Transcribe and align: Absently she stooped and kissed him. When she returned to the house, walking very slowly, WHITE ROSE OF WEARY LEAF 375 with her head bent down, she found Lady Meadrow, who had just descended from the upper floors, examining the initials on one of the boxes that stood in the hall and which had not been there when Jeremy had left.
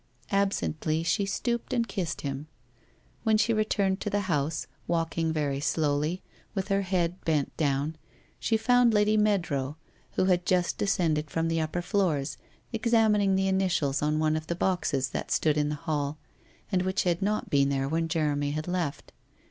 Absently 0.31 1.03
she 1.03 1.27
stooped 1.27 1.73
and 1.73 1.87
kissed 1.87 2.21
him. 2.21 2.47
When 3.21 3.37
she 3.37 3.53
returned 3.53 4.01
to 4.01 4.09
the 4.09 4.21
house, 4.21 4.65
walking 4.87 5.31
very 5.31 5.59
slowly, 5.59 6.23
WHITE 6.53 6.63
ROSE 6.63 6.65
OF 6.65 6.69
WEARY 6.71 6.79
LEAF 6.79 6.87
375 7.25 7.51
with 7.51 7.59
her 7.61 7.61
head 7.61 7.61
bent 7.61 7.71
down, 7.71 7.95
she 8.39 8.57
found 8.57 8.93
Lady 8.95 9.15
Meadrow, 9.17 9.75
who 10.13 10.25
had 10.25 10.47
just 10.47 10.79
descended 10.79 11.29
from 11.29 11.49
the 11.49 11.61
upper 11.61 11.83
floors, 11.83 12.37
examining 12.73 13.35
the 13.35 13.47
initials 13.47 14.01
on 14.01 14.17
one 14.17 14.35
of 14.35 14.47
the 14.47 14.55
boxes 14.55 15.09
that 15.09 15.29
stood 15.29 15.55
in 15.55 15.69
the 15.69 15.75
hall 15.75 16.17
and 16.71 16.81
which 16.81 17.03
had 17.03 17.21
not 17.21 17.51
been 17.51 17.69
there 17.69 17.87
when 17.87 18.07
Jeremy 18.07 18.49
had 18.49 18.67
left. 18.67 19.11